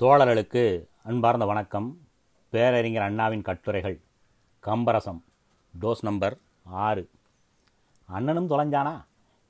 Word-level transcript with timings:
தோழர்களுக்கு 0.00 0.88
அன்பார்ந்த 1.02 1.44
வணக்கம். 1.44 1.98
பேரறிஞர் 2.48 3.02
அண்ணாவின் 3.02 3.42
கட்டுரைகள். 3.42 4.00
கம்பரசம். 4.66 5.22
டோஸ் 5.80 6.02
நம்பர் 6.02 6.38
ஆறு. 6.62 7.08
அண்ணனும் 8.04 8.50
தொலைஞ்சானா? 8.50 9.04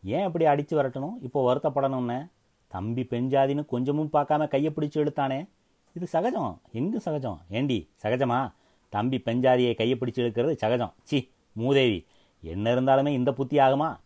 ஏன் 0.04 0.24
இப்படி 0.26 0.44
அடித்து 0.44 0.82
வரட்டணும்? 0.82 1.12
இப்போ 1.22 1.54
வருத்தப்படணும்னு. 1.54 2.30
தம்பி 2.68 3.02
பெஞ்சாதின்னு 3.02 3.66
கொஞ்சமும் 3.66 4.08
பார்க்காம 4.12 4.48
கையை 4.48 4.72
பிடிச்சி 4.76 4.94
இழுத்தானே. 4.94 5.48
இது 5.94 6.06
சகஜம். 6.06 6.60
எங்கும் 6.72 7.00
சகஜம்? 7.00 7.40
ஏண்டி 7.50 7.90
சகஜமா? 8.02 8.52
தம்பி 8.88 9.22
பெஞ்சாதியை 9.24 9.76
கையை 9.76 9.98
பிடிச்சி 10.00 10.18
இழுக்கிறது 10.18 10.52
சகஜம். 10.52 10.94
சி 11.02 11.30
மூதேவி. 11.52 12.06
என்ன 12.40 12.74
இருந்தாலுமே 12.74 13.08
இந்த 13.08 13.32
புத்தி 13.32 13.58
ஆகுமா? 13.58 13.96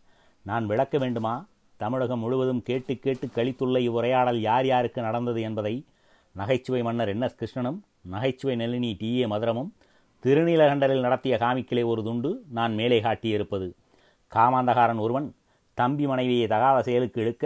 நான் 0.41 0.65
விளக்க 0.65 0.97
வேண்டுமா? 0.97 1.45
தமிழகம் 1.77 2.19
முழுவதும் 2.19 2.61
கேட்டு 2.61 2.97
கேட்டு 2.97 3.27
கழித்துள்ள 3.27 3.79
இவ்வுரையாடல் 3.79 4.35
யார் 4.35 4.65
யாருக்கு 4.65 5.01
நடந்தது 5.01 5.41
என்பதை 5.41 5.85
நகைச்சுவை 6.35 6.81
மன்னர் 6.83 7.09
என் 7.09 7.21
எஸ் 7.21 7.39
கிருஷ்ணனும் 7.41 7.79
நகைச்சுவை 8.01 8.55
நளினி 8.55 8.95
டி. 8.99 9.09
ஏ. 9.21 9.25
மதுரமும் 9.25 9.71
திருநீலகண்டரில் 10.23 10.99
நடத்திய 10.99 11.37
காமிக்கிலே 11.37 11.85
ஒரு 11.85 12.03
துண்டு 12.03 12.43
நான் 12.49 12.73
மேலே 12.73 13.01
காட்டியிருப்பது. 13.01 13.67
காமாந்தகாரன் 14.31 14.97
ஒருவன் 14.97 15.35
தம்பி 15.73 16.07
மனைவியை 16.07 16.47
தகாத 16.47 16.81
செயலுக்கு 16.81 17.21
இழுக்க 17.21 17.45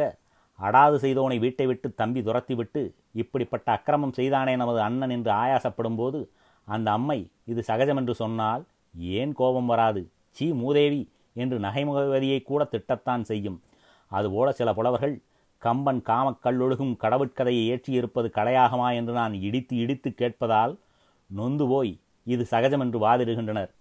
அடாது 0.59 0.97
செய்தவனை 0.97 1.39
வீட்டை 1.39 1.65
விட்டு 1.65 1.93
தம்பி 1.93 2.21
துரத்திவிட்டு 2.21 2.81
இப்படிப்பட்ட 3.13 3.71
அக்கிரமம் 3.71 4.13
செய்தானே 4.13 4.55
நமது 4.55 4.79
அண்ணன் 4.81 5.09
என்று 5.09 5.31
ஆயாசப்படும் 5.31 5.95
போது 5.95 6.19
அந்த 6.67 6.91
அம்மை 6.91 7.19
இது 7.45 7.63
சகஜம் 7.63 7.97
என்று 7.97 8.15
சொன்னால் 8.15 8.63
ஏன் 8.95 9.33
கோபம் 9.33 9.65
வராது? 9.65 10.01
சீ 10.29 10.51
மூதேவி 10.51 11.01
என்று 11.33 11.59
நகைமுகவதியை 11.59 12.43
கூட 12.43 12.63
திட்டத்தான் 12.63 13.23
செய்யும். 13.23 13.61
அதுபோல 14.11 14.51
சில 14.51 14.73
புலவர்கள் 14.73 15.15
கம்பன் 15.65 16.01
காமக்கல்லொழுகும் 16.05 16.93
கடவுட்கதையை 16.99 17.63
ஏற்றியிருப்பது 17.73 18.27
கலையாகமா 18.35 18.93
என்று 18.93 19.13
நான் 19.13 19.33
இடித்து 19.41 19.75
இடித்து 19.77 20.09
கேட்பதால் 20.09 20.73
நொந்து 21.29 21.67
போய் 21.67 21.91
இது 22.23 22.43
சகஜம் 22.45 22.79
என்று 22.79 22.99
வாதிடுகின்றனர். 22.99 23.71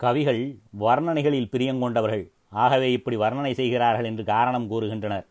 கவிகள் 0.00 0.42
வர்ணனைகளில் 0.80 1.50
பிரியங்கொண்டவர்கள் 1.52 2.24
ஆகவே 2.50 2.92
இப்படி 2.92 3.16
வர்ணனை 3.16 3.52
செய்கிறார்கள் 3.52 4.04
என்று 4.04 4.24
காரணம் 4.24 4.70
கூறுகின்றனர். 4.70 5.26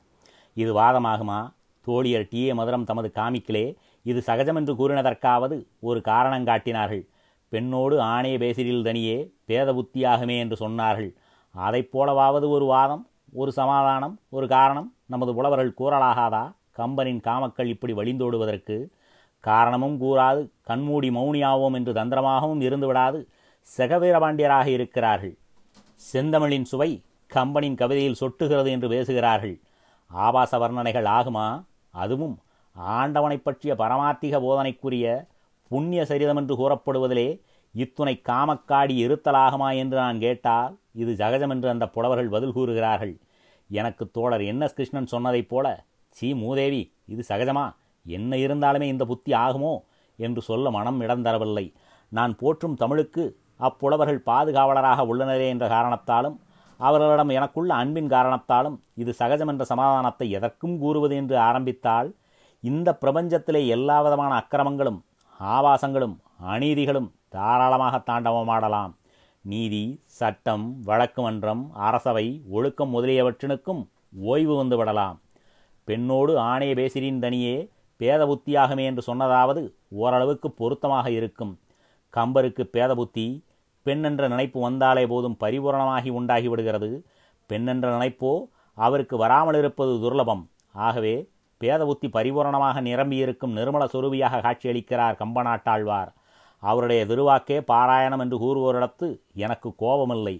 இது 0.53 0.71
வாதமாகுமா? 0.79 1.39
தோழியர் 1.87 2.27
டி. 2.29 2.39
ஏ. 2.39 2.51
மதுரம் 2.51 2.83
தமது 2.83 3.11
காமிக்கிலே 3.15 3.65
இது 4.05 4.21
சகஜம் 4.21 4.55
என்று 4.55 4.73
கூறினதற்காவது 4.73 5.55
ஒரு 5.79 6.01
காரணம் 6.01 6.45
காட்டினார்கள். 6.45 7.03
பெண்ணோடு 7.51 7.99
ஆணைய 8.01 8.37
பேசிரில் 8.37 8.83
தனியே 8.83 9.17
பேத 9.45 9.73
புத்தியாகுமே 9.73 10.37
என்று 10.39 10.55
சொன்னார்கள். 10.63 11.11
அதைப் 11.55 11.89
போலவாவது 11.93 12.47
ஒரு 12.49 12.65
வாதம்? 12.65 13.03
ஒரு 13.33 13.51
சமாதானம் 13.51 14.19
ஒரு 14.29 14.47
காரணம் 14.47 14.93
நமது 15.05 15.33
புலவர்கள் 15.33 15.73
கூறலாகாதா? 15.77 16.51
கம்பனின் 16.77 17.21
காமக்கள் 17.21 17.65
இப்படி 17.65 17.93
வழிந்தோடுவதற்கு 17.93 18.87
காரணமும் 19.39 20.01
கூறாது 20.01 20.49
கண்மூடி 20.61 21.09
மௌனியாவோம் 21.09 21.73
என்று 21.73 21.93
தந்திரமாகவும் 21.93 22.61
இருந்து 22.61 22.87
விடாது 22.87 23.27
செகவீரபாண்டியராக 23.77 24.65
இருக்கிறார்கள். 24.65 25.37
செந்தமிழின் 26.13 26.63
சுவை 26.63 27.01
கம்பனின் 27.27 27.75
கவிதையில் 27.75 28.15
சொட்டுகிறது 28.19 28.67
என்று 28.67 28.89
பேசுகிறார்கள். 28.89 29.59
ஆபாச 30.07 30.57
வர்ணனைகள் 30.57 31.05
ஆகுமா? 31.05 31.63
அதுவும் 31.91 32.39
ஆண்டவனைப் 32.73 33.43
பற்றிய 33.43 33.75
பரமார்த்திக 33.75 34.39
போதனைக்குரிய 34.39 35.27
புண்ணிய 35.67 36.05
சரிதம் 36.05 36.37
என்று 36.37 36.55
கூறப்படுவதிலே 36.55 37.41
இத்துணை 37.71 38.21
காமக்காடி 38.29 38.95
இருத்தலாகுமா 39.05 39.75
என்று 39.75 39.97
நான் 39.97 40.19
கேட்டால் 40.19 40.79
இது 40.93 41.11
ஜகஜம் 41.13 41.49
என்று 41.49 41.69
அந்த 41.69 41.87
புலவர்கள் 41.87 42.29
பதில் 42.29 42.51
கூறுகிறார்கள். 42.51 43.19
எனக்கு 43.69 44.11
தோழர் 44.11 44.41
என் 44.41 44.61
எஸ் 44.61 44.73
கிருஷ்ணன் 44.73 45.11
சொன்னதைப் 45.11 45.49
போல 45.49 45.85
சீ 46.09 46.33
மூதேவி 46.33 46.93
இது 47.05 47.23
சகஜமா? 47.27 47.71
என்ன 48.05 48.35
இருந்தாலுமே 48.35 48.81
இந்த 48.81 49.05
புத்தி 49.05 49.33
ஆகுமோ? 49.33 49.79
என்று 50.17 50.41
சொல்ல 50.41 50.71
மனம் 50.71 50.99
இடம் 51.01 51.25
தரவில்லை. 51.25 51.73
நான் 52.09 52.35
போற்றும் 52.35 52.75
தமிழுக்கு 52.75 53.37
அப்புலவர்கள் 53.57 54.21
பாதுகாவலராக 54.25 55.05
உள்ளனரே 55.05 55.47
என்ற 55.47 55.67
காரணத்தாலும் 55.67 56.39
அவர்களிடம் 56.79 57.29
எனக்குள்ள 57.29 57.73
அன்பின் 57.73 58.09
காரணத்தாலும் 58.09 58.81
இது 58.93 59.13
சகஜம் 59.13 59.47
என்ற 59.47 59.63
சமாதானத்தை 59.65 60.31
எதற்கும் 60.31 60.79
கூறுவது 60.79 61.15
என்று 61.15 61.37
ஆரம்பித்தால் 61.37 62.15
இந்த 62.63 62.97
பிரபஞ்சத்திலே 63.01 63.67
எல்லா 63.67 64.01
விதமான 64.01 64.31
அக்கிரமங்களும் 64.35 64.99
ஆபாசங்களும் 65.39 66.15
அநீதிகளும் 66.53 67.09
தாராளமாக 67.35 67.95
தாண்டவம் 68.09 68.51
ஆடலாம். 68.55 68.93
நீதி 69.45 69.83
சட்டம் 70.19 70.65
வழக்கு 70.83 71.21
மன்றம் 71.21 71.63
அரசவை 71.87 72.27
ஒழுக்கம் 72.49 72.93
முதலியவற்றினுக்கும் 72.95 73.81
ஓய்வு 74.31 74.55
வந்து 74.55 74.77
விடலாம். 74.77 75.17
பெண்ணோடு 75.87 76.33
ஆணைய 76.51 76.73
பேசிரின் 76.75 77.19
தனியே 77.19 77.55
பேத 77.99 78.21
புத்தியாகுமே 78.25 78.83
என்று 78.89 79.03
சொன்னதாவது 79.07 79.61
ஓரளவுக்கு 80.01 80.47
பொருத்தமாக 80.51 81.07
இருக்கும். 81.11 81.53
கம்பருக்கு 82.13 82.63
பேத 82.75 82.91
புத்தி 82.95 83.27
பெண்ணென்ற 83.85 84.23
நினைப்பு 84.27 84.59
வந்தாலே 84.61 85.03
போதும் 85.07 85.37
பரிபூரணமாகி 85.43 86.09
உண்டாகி 86.19 86.47
விடுகிறது. 86.47 86.89
பெண்ணென்ற 87.49 87.87
நினைப்போ 87.95 88.31
அவருக்கு 88.77 89.15
வராமல் 89.17 89.57
இருப்பது 89.61 89.93
துர்லபம். 90.03 90.43
ஆகவே 90.85 91.15
பேத 91.61 91.81
புத்தி 91.85 92.07
பரிபூரணமாக 92.07 92.81
நிரம்பியிருக்கும் 92.81 93.55
நிர்மல 93.57 93.85
சுரூபியாக 93.93 94.41
காட்சியளிக்கிறார் 94.45 95.19
கம்பநாட்டாழ்வார். 95.21 96.11
அவருடைய 96.63 97.01
திருவாக்கே 97.05 97.57
பாராயணம் 97.67 98.19
என்று 98.19 98.37
கூறுவோரிடத்து 98.37 99.07
எனக்கு 99.33 99.69
கோபமில்லை. 99.79 100.35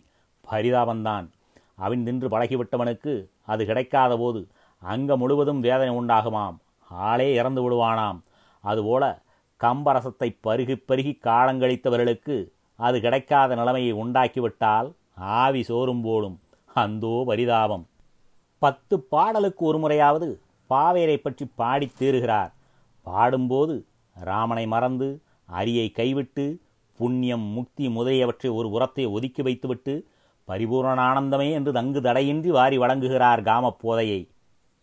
பரிதாபந்தான் 0.47 1.28
அவன் 1.75 2.02
நின்று 2.02 2.28
பழகிவிட்டவனுக்கு 2.30 3.13
அது 3.46 3.62
கிடைக்காத 3.66 4.13
போது 4.18 4.41
அங்க 4.81 5.18
முழுவதும் 5.18 5.59
வேதனை 5.59 5.91
உண்டாகுமாம். 5.96 6.58
ஆளே 6.90 7.28
இறந்து 7.34 7.62
விடுவானாம். 7.63 8.19
அதுபோல 8.63 9.03
கம்பரசத்தை 9.62 10.29
பருகி 10.47 10.75
பருகி 10.88 11.13
காலங்கழித்தவர்களுக்கு 11.24 12.35
அது 12.79 12.97
கிடைக்காத 13.02 13.56
நிலைமையை 13.56 13.94
உண்டாக்கிவிட்டால் 13.94 14.90
ஆவி 15.16 15.62
சோறும் 15.63 16.02
போலும். 16.02 16.38
அந்தோ 16.74 17.16
பரிதாபம். 17.25 17.85
பத்து 18.62 18.96
பாடலுக்கு 19.13 19.63
ஒரு 19.66 19.78
முறையாவது 19.78 20.29
பாவேரை 20.69 21.18
பற்றி 21.18 21.46
பாடித் 21.58 21.97
தீருகிறார் 22.00 22.52
பாடும்போது 23.08 23.75
ராமனை 24.16 24.66
மறந்து 24.68 25.08
அரியை 25.50 25.92
கைவிட்டு 25.92 26.60
புண்ணியம் 26.98 27.42
முக்தி 27.42 27.90
முதலியவற்றை 27.90 28.52
ஒரு 28.52 28.70
உரத்தை 28.70 29.12
ஒதுக்கி 29.12 29.42
வைத்துவிட்டு 29.42 30.08
பரிபூரண 30.46 31.02
ஆனந்தமே 31.02 31.52
என்று 31.52 31.72
தங்கு 31.72 32.02
தடையின்றி 32.02 32.52
வாரி 32.52 32.78
வழங்குகிறார் 32.78 33.42
காமப் 33.42 33.80
போதையை 33.80 34.30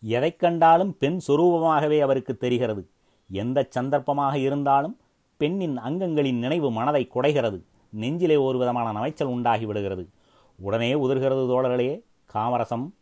எதைக் 0.01 0.39
கண்டாலும் 0.39 0.97
பெண் 0.97 1.19
சொரூபமாகவே 1.27 1.99
அவருக்கு 1.99 2.37
தெரிகிறது. 2.37 2.89
எந்த 3.31 3.67
சந்தர்ப்பமாக 3.79 4.35
இருந்தாலும் 4.35 4.99
பெண்ணின் 5.37 5.79
அங்கங்களின் 5.79 6.33
நினைவு 6.33 6.71
மனதை 6.71 7.09
குடைகிறது. 7.15 7.61
நெஞ்சிலே 7.89 8.35
ஒரு 8.35 8.57
விதமான 8.57 8.99
நமைச்சல் 8.99 9.23
உண்டாகி 9.23 9.65
விடுகிறது 9.65 10.09
உடனே 10.55 10.93
உதிர்கிறது 10.93 11.47
தோழர்களே 11.47 12.01
காமரசம். 12.33 12.93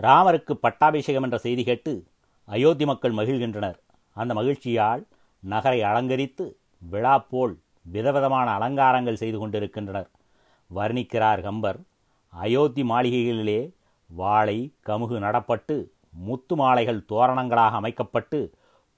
ராமருக்கு 0.00 0.52
பட்டாபிஷேகம் 0.52 1.22
என்ற 1.22 1.38
செய்தி 1.38 1.64
கேட்டு 1.64 2.04
அயோத்தி 2.44 2.84
மக்கள் 2.84 3.14
மகிழ்கின்றனர். 3.14 3.78
அந்த 4.14 4.34
மகிழ்ச்சியால் 4.34 5.06
நகரை 5.40 5.82
அலங்கரித்து 5.82 6.56
விழா 6.80 7.18
போல் 7.18 7.54
விதவிதமான 7.82 8.50
அலங்காரங்கள் 8.50 9.20
செய்து 9.22 9.38
கொண்டிருக்கின்றனர். 9.38 10.10
வர்ணிக்கிறார் 10.70 11.40
கம்பர் 11.42 11.78
அயோத்தி 12.32 12.82
மாளிகைகளிலே 12.82 13.60
வாழை 14.10 14.72
கமுகு 14.86 15.16
நடப்பட்டு 15.18 15.76
முத்து 16.10 16.56
மாலைகள் 16.56 17.04
தோரணங்களாக 17.08 17.76
அமைக்கப்பட்டு 17.80 18.54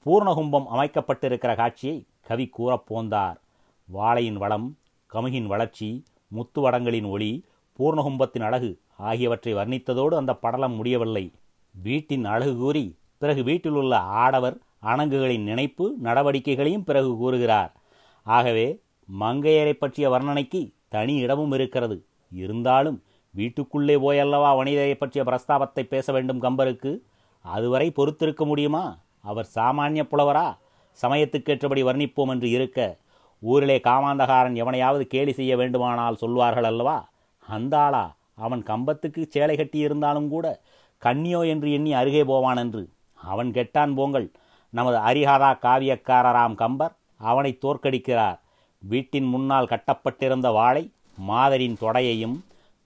பூர்ணகும்பம் 0.07 0.67
அமைக்கப்பட்டிருக்கிற 0.75 1.57
காட்சியை 1.57 2.07
கவி 2.23 2.51
கூறப்போந்தார் 2.59 3.37
வாழையின் 3.89 4.37
வளம் 4.37 4.79
கமுகின் 5.13 5.47
வளர்ச்சி 5.47 6.05
முத்து 6.29 6.61
வடங்களின் 6.61 7.09
ஒளி 7.09 7.45
பூர்ணகும்பத்தின் 7.79 8.43
அழகு 8.43 8.71
ஆகியவற்றை 8.97 9.55
வர்ணித்ததோடு 9.55 10.15
அந்த 10.15 10.35
படலம் 10.35 10.75
முடியவில்லை. 10.75 11.33
வீட்டின் 11.75 12.25
அழகு 12.25 12.57
கூறி 12.57 12.99
பிறகு 13.19 13.43
வீட்டிலுள்ள 13.43 13.99
ஆடவர் 13.99 14.57
அணங்குகளின் 14.87 15.49
நினைப்பு 15.51 15.85
நடவடிக்கைகளையும் 16.03 16.85
பிறகு 16.85 17.17
கூறுகிறார். 17.17 17.73
ஆகவே 18.27 18.67
மங்கையரை 19.21 19.73
பற்றிய 19.73 20.07
வர்ணனைக்கு 20.11 20.61
தனி 20.89 21.15
இடமும் 21.15 21.53
இருக்கிறது. 21.53 21.97
இருந்தாலும் 22.33 22.99
வீட்டுக்குள்ளே 23.35 23.97
போயல்லவா 23.97 24.51
வனிதையை 24.59 24.95
பற்றிய 24.95 25.23
பிரஸ்தாபத்தை 25.25 25.83
பேச 25.83 26.13
வேண்டும் 26.13 26.43
கம்பருக்கு? 26.43 26.93
அதுவரை 27.45 27.91
பொறுத்திருக்க 27.91 28.45
முடியுமா? 28.45 28.85
அவர் 29.21 29.49
சாமானிய 29.55 30.03
புலவரா? 30.13 30.47
சமயத்துக்கேற்றபடி 31.03 31.83
வர்ணிப்போம் 31.89 32.31
என்று 32.31 32.51
இருக்க 32.51 32.81
ஊரிலே 33.43 33.77
காமாந்தகாரன் 33.85 34.55
எவனையாவது 34.55 35.07
கேலி 35.07 35.33
செய்ய 35.33 35.57
வேண்டுமானால் 35.57 36.17
சொல்வார்கள் 36.17 36.65
அல்லவா? 36.65 37.09
அந்த 37.49 37.79
ஆளா? 37.79 38.05
அவன் 38.35 38.63
கம்பத்துக்கு 38.63 39.23
சேலை 39.29 39.57
கட்டியிருந்தாலும் 39.57 40.29
கூட 40.29 40.47
கன்னியோ 41.03 41.41
என்று 41.49 41.73
எண்ணி 41.73 41.93
அருகே 41.93 42.25
போவான் 42.25 42.57
என்று. 42.57 42.83
அவன் 43.15 43.51
கெட்டான் 43.51 43.95
போங்கள். 43.95 44.27
நமது 44.71 44.97
அரிஹாதா 44.97 45.59
காவியக்காரராம் 45.63 46.55
கம்பர் 46.55 46.97
அவனை 47.19 47.59
தோற்கடிக்கிறார். 47.63 48.39
வீட்டின் 48.79 49.25
முன்னால் 49.25 49.67
கட்டப்பட்டிருந்த 49.67 50.51
வாளை 50.51 50.93
மாதரின் 51.17 51.77
தொடையையும் 51.81 52.41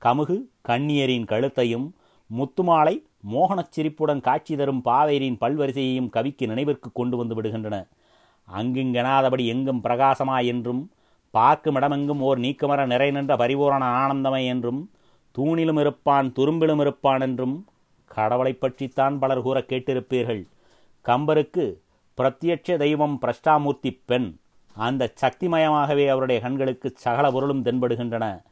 கமுகு 0.04 0.40
கண்ணியரின் 0.68 1.26
கழுத்தையும் 1.26 1.94
முத்துமாலை 2.38 3.02
மோகனச் 3.32 3.70
சிரிப்புடன் 3.70 4.20
காட்சி 4.20 4.56
தரும் 4.56 4.82
பாவேரின் 4.84 5.36
பல்வரிசையையும் 5.40 6.08
கவிக்கு 6.08 6.46
நினைவிற்கு 6.46 6.92
கொண்டு 6.92 7.16
வந்து 7.16 7.42
விடுகின்றன. 7.42 7.88
அங்குங்கெனாதபடி 8.56 9.46
எங்கும் 9.46 9.82
பிரகாசமா 9.84 10.44
என்றும் 10.44 10.90
பார்க்கும் 11.30 11.76
இடமெங்கும் 11.76 12.20
ஓர் 12.20 12.38
நீக்கமர 12.38 12.86
நிறை 12.86 13.10
நின்ற 13.10 13.36
பரிபூரண 13.36 13.86
ஆனந்தமே 13.86 14.46
என்றும் 14.46 14.90
தூணிலும் 15.38 15.80
இருப்பான் 15.80 16.32
துரும்பிலும் 16.32 16.80
இருப்பான் 16.80 17.20
என்றும் 17.20 17.66
கடவுளைப் 18.06 18.60
பற்றித்தான் 18.60 19.18
பலர் 19.18 19.42
கூற 19.42 19.60
கேட்டிருப்பீர்கள். 19.60 20.46
கம்பருக்கு 21.04 21.74
பிரத்யட்ச 22.16 22.76
தெய்வம் 22.76 23.18
பிரஷ்டாமூர்த்தி 23.22 24.02
பெண். 24.04 24.38
அந்த 24.74 25.12
சக்திமயமாகவே 25.20 26.08
அவருடைய 26.08 26.40
கண்களுக்கு 26.40 26.92
சகல 26.94 27.30
பொருளும் 27.30 27.64
தென்படுகின்றன. 27.64 28.42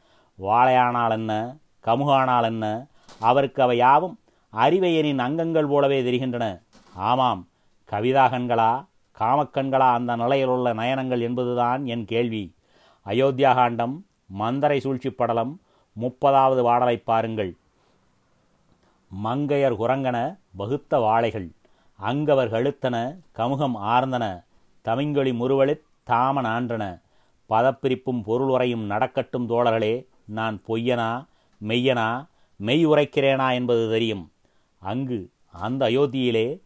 வாழையானால் 0.41 1.11
என்ன? 1.11 1.57
கமுகானால் 1.85 2.43
என்ன? 2.43 2.87
அவருக்கு 3.21 3.63
அவை 3.63 3.77
யாவும் 3.77 4.19
அறிவையனின் 4.53 5.19
அங்கங்கள் 5.19 5.67
போலவே 5.67 6.03
தெரிகின்றன. 6.03 6.61
ஆமாம் 6.95 7.49
கவிதா 7.91 8.25
கண்களா 8.29 8.87
காமக்கண்களா 9.19 9.93
அந்த 9.93 10.17
நிலையில் 10.17 10.47
உள்ள 10.47 10.75
நயனங்கள் 10.75 11.21
என்பதுதான் 11.21 11.87
என் 11.87 12.05
கேள்வி. 12.05 12.55
அயோத்தியா 13.07 13.55
காண்டம் 13.55 14.07
மந்தரை 14.39 14.79
சூழ்ச்சி 14.79 15.11
படலம் 15.11 15.61
முப்பதாவது 16.01 16.63
பாடலை 16.63 16.97
பாருங்கள். 16.97 17.57
மங்கையர் 19.25 19.81
குரங்கன 19.81 20.39
வகுத்த 20.51 20.99
வாழைகள். 20.99 21.51
அங்கவர் 22.03 22.51
கழுத்தன 22.51 22.97
கமுகம் 23.35 23.77
ஆர்ந்தன 23.77 24.45
தமிங்கொழி 24.85 25.33
முறுவலித் 25.33 25.83
தாமன் 26.05 26.45
ஆன்றன 26.45 26.85
பதப்பிரிப்பும் 27.49 28.23
பொருள் 28.23 28.51
உரையும் 28.51 28.85
நடக்கட்டும் 28.87 29.49
தோழர்களே 29.49 30.07
நான் 30.25 30.63
பொய்யனா 30.69 31.27
மெய்யனா 31.61 32.29
மெய் 32.57 32.87
உரைக்கிறேனா 32.87 33.53
என்பது 33.53 33.89
தெரியும். 33.91 34.33
அங்கு 34.79 35.31
அந்த 35.53 35.87
அயோத்தியிலே 35.87 36.61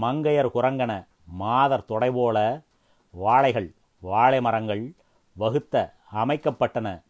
மங்கையர் 0.00 0.50
குரங்கன 0.54 1.06
மாதர் 1.26 1.84
தொடைபோல 1.88 2.64
வாழைகள் 3.10 3.74
வாழை 4.00 4.40
மரங்கள் 4.40 4.94
வகுத்த 5.32 5.94
அமைக்கப்பட்டன. 6.12 7.02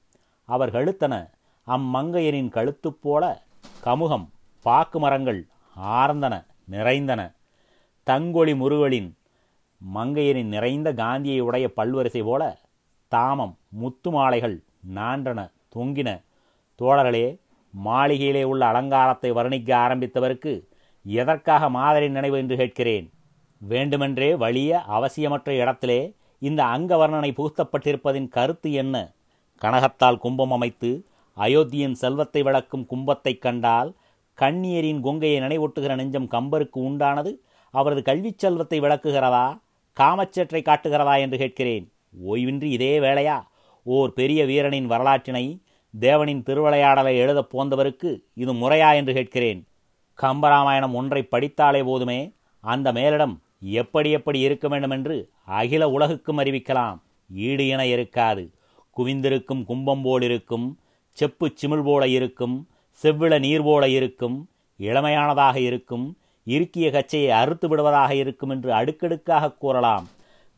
அவர் 0.45 0.73
கழுத்தன 0.73 1.31
அம்மங்கையரின் 1.67 2.49
கழுத்து 2.49 2.93
போல 2.93 3.43
கமுகம் 3.85 4.27
பாக்கு 4.63 4.99
மரங்கள் 4.99 5.47
ஆர்ந்தன 5.77 6.45
நிறைந்தன. 6.65 7.33
தங்கொளி 8.11 8.55
முருகலின் 8.55 9.17
மங்கையரின் 9.95 10.45
நிறைந்த 10.45 10.95
காந்தியை 10.95 11.41
உடைய 11.41 11.71
பல்வரிசை 11.77 12.23
போல 12.23 12.59
தாமம் 13.09 13.59
முத்து 13.69 14.11
மாலைகள் 14.11 14.63
நான்றன 14.83 15.51
தொங்கின. 15.77 16.25
தோழர்களே 16.83 17.39
மாளிகையிலே 17.85 18.43
உள்ள 18.43 18.67
அலங்காரத்தை 18.67 19.33
வர்ணிக்க 19.33 19.77
ஆரம்பித்தவருக்கு 19.77 20.67
எதற்காக 21.05 21.71
மாதிரி 21.71 22.09
நினைவு 22.09 22.39
என்று 22.39 22.57
கேட்கிறேன்? 22.57 23.13
வேண்டுமென்றே 23.59 24.35
வலிய 24.35 24.83
அவசியமற்ற 24.89 25.49
இடத்திலே 25.49 26.15
இந்த 26.39 26.65
அங்க 26.65 26.97
வர்ணனை 26.97 27.35
புகுத்தப்பட்டிருப்பதின் 27.35 28.29
கருத்து 28.29 28.73
என்ன? 28.73 29.13
கனகத்தால் 29.63 30.19
கும்பம் 30.19 30.53
அமைத்து 30.53 31.07
அயோத்தியின் 31.37 31.93
செல்வத்தை 31.93 32.43
விளக்கும் 32.43 32.87
கும்பத்தைக் 32.87 33.43
கண்டால் 33.43 33.95
கண்ணியரின் 34.41 35.01
கொங்கையை 35.01 35.41
நினைவூட்டுகிற 35.41 35.95
நெஞ்சம் 35.95 36.29
கம்பருக்கு 36.31 36.77
உண்டானது 36.77 37.39
அவரது 37.75 38.03
கல்விச் 38.03 38.39
செல்வத்தை 38.39 38.79
விளக்குகிறதா? 38.81 39.47
காமச்சேற்றை 39.97 40.61
காட்டுகிறதா 40.63 41.15
என்று 41.19 41.39
கேட்கிறேன். 41.39 41.85
ஓய்வின்றி 42.25 42.71
இதே 42.71 42.93
வேளையா? 42.99 43.39
ஓர் 43.83 44.13
பெரிய 44.13 44.41
வீரனின் 44.45 44.91
வரலாற்றினை 44.91 45.45
தேவனின் 46.01 46.43
திருவிளையாடலை 46.43 47.17
எழுதப் 47.17 47.51
போந்தவருக்கு 47.55 48.11
இது 48.35 48.53
முறையா 48.55 48.95
என்று 48.95 49.13
கேட்கிறேன். 49.15 49.61
கம்பராமாயணம் 50.23 50.95
ஒன்றை 50.95 51.23
படித்தாலே 51.23 51.83
போதுமே 51.83 52.21
அந்த 52.65 52.93
மேலிடம் 52.93 53.35
எப்படி 53.79 54.11
எப்படி 54.11 54.39
இருக்க 54.41 54.69
வேண்டும் 54.69 54.91
என்று 54.91 55.17
அகில 55.45 55.89
உலகுக்கும் 55.89 56.39
அறிவிக்கலாம். 56.39 56.99
ஈடு 57.47 57.69
என 57.69 57.87
இருக்காது. 57.87 58.45
குவிந்திருக்கும் 58.97 59.65
கும்பம் 59.65 60.03
போல் 60.03 60.23
இருக்கும் 60.23 60.67
செப்பு 61.13 61.47
சிமிழ் 61.61 61.85
போல 61.85 62.09
இருக்கும் 62.09 62.57
செவ்விள 63.03 63.39
நீர் 63.39 63.63
போல 63.63 63.89
இருக்கும் 63.89 64.37
இளமையானதாக 64.79 65.57
இருக்கும் 65.57 66.07
இருக்கிய 66.47 66.91
கச்சையை 66.91 67.31
அறுத்து 67.31 67.69
விடுவதாக 67.69 68.15
இருக்கும் 68.15 68.49
என்று 68.49 68.73
அடுக்கடுக்காக 68.73 69.53
கூறலாம். 69.53 70.09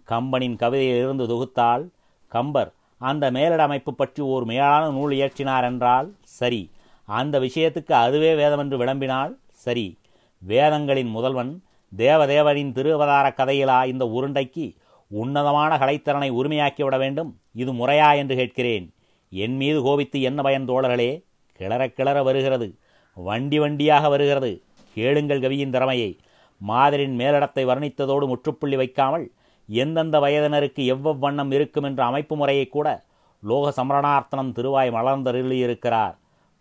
கம்பனின் 0.08 0.56
கவிதையிலிருந்து 0.56 1.26
தொகுத்தால் 1.26 1.88
கம்பர் 2.28 2.70
அந்த 2.98 3.30
மேலிட 3.30 3.62
அமைப்பு 3.62 3.94
பற்றி 3.94 4.22
ஓர் 4.22 4.44
மேலான 4.44 4.90
நூல் 4.90 5.12
இயற்றினார் 5.12 5.62
என்றால் 5.62 6.14
சரி. 6.22 6.70
அந்த 7.04 7.40
விஷயத்துக்கு 7.40 7.92
அதுவே 7.92 8.34
வேதம் 8.34 8.58
என்று 8.58 8.76
விளம்பினால் 8.76 9.38
சரி. 9.52 9.98
வேதங்களின் 10.42 11.08
முதல்வன் 11.08 11.62
தேவதேவனின் 11.96 12.72
திருவதார 12.72 13.26
கதையிலா 13.36 13.86
இந்த 13.86 14.04
உருண்டைக்கு 14.04 14.76
உன்னதமான 15.10 15.72
கலைத்திறனை 15.76 16.28
உரிமையாக்கிவிட 16.30 16.98
வேண்டும்? 16.98 17.30
இது 17.52 17.72
முறையா 17.72 18.16
என்று 18.16 18.36
கேட்கிறேன். 18.36 18.86
என் 19.30 19.56
மீது 19.56 19.82
கோபித்து 19.82 20.20
என்ன 20.20 20.42
பயன் 20.42 20.68
தோழர்களே? 20.68 21.10
கிளற 21.58 21.82
கிளற 21.98 22.22
வருகிறது. 22.22 22.68
வண்டி 23.14 23.58
வண்டியாக 23.60 24.08
வருகிறது. 24.08 24.62
கேளுங்கள் 24.96 25.40
கவியின் 25.40 25.70
திறமையை. 25.70 26.18
மாதரின் 26.58 27.18
மேலிடத்தை 27.18 27.64
வர்ணித்ததோடு 27.64 28.26
முற்றுப்புள்ளி 28.26 28.76
வைக்காமல் 28.76 29.32
எந்தெந்த 29.68 30.18
வயதினருக்கு 30.18 30.84
எவ்வளவு 30.86 31.20
வண்ணம் 31.20 31.50
இருக்கும் 31.50 31.84
என்ற 31.84 32.04
அமைப்பு 32.04 32.36
முறையை 32.36 32.66
கூட 32.66 33.04
லோக 33.42 33.70
சமரணார்த்தனம் 33.70 34.52
திருவாய் 34.52 34.90
மலர்ந்தருளியிருக்கிறார். 34.90 36.16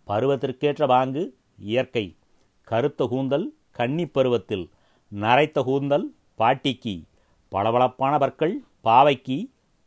பருவத்திற்கேற்ற 0.06 0.86
பாங்கு 0.86 1.22
இயற்கை. 1.58 2.16
கருத்த 2.62 3.06
கூந்தல் 3.06 3.54
கன்னிப் 3.78 4.12
பருவத்தில். 4.12 4.70
நரைத்த 5.08 5.62
கூந்தல் 5.62 6.14
பாட்டிக்கு. 6.38 7.02
பளபளப்பான 7.48 8.18
பற்கள் 8.18 8.54
பாவைக்கு 8.84 9.38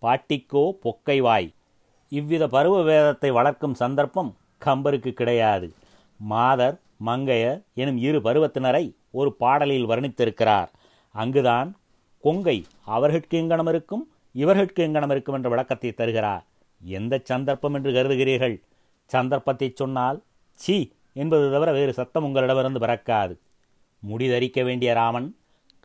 பாட்டிக்கோ 0.02 0.72
பொக்கை 0.84 1.18
வாய் 1.20 1.54
இவ்வித 2.10 2.48
பருவ 2.48 2.82
வேதத்தை 2.82 3.32
வளர்க்கும் 3.32 3.74
சந்தர்ப்பம் 3.74 4.36
கம்பருக்கு 4.66 5.12
கிடையாது. 5.12 5.74
மாதர் 6.18 6.80
மங்கையர் 7.06 7.60
எனும் 7.74 7.98
இரு 7.98 8.20
பருவத்தினரை 8.20 8.86
ஒரு 9.12 9.30
பாடலில் 9.34 9.90
வர்ணித்திருக்கிறார். 9.90 10.70
அங்குதான் 11.16 11.70
கொங்கை 12.24 12.58
அவர்கட்கு 12.88 13.36
எங்கனம் 13.42 13.68
இருக்கும் 13.68 14.04
இவர்கட்கு 14.36 14.82
எங்கனம் 14.88 15.12
இருக்கும் 15.12 15.36
என்ற 15.36 15.50
விளக்கத்தை 15.50 15.92
தருகிறார். 15.92 16.44
எந்த 16.82 17.22
சந்தர்ப்பம் 17.24 17.74
என்று 17.74 17.92
கருதுகிறீர்கள்? 17.92 18.58
சந்தர்ப்பத்தை 19.10 19.70
சொன்னால் 19.76 20.18
சி 20.60 20.78
என்பது 21.14 21.46
தவிர 21.52 21.70
வேறு 21.72 21.94
சத்தம் 21.94 22.24
உங்களிடமிருந்து 22.24 22.80
பிறக்காது. 22.80 23.34
முடிதறிக்க 24.04 24.64
வேண்டிய 24.64 24.94
ராமன் 24.94 25.30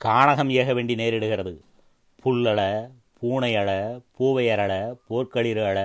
கானகம் 0.00 0.50
ஏக 0.50 0.68
வேண்டி 0.74 0.94
நேரிடுகிறது. 0.94 1.54
புல்லள 2.24 2.60
பூனையள 3.18 3.70
பூவையரள 4.18 4.72
போர்க்களிறு 5.08 5.62
அழ 5.64 5.78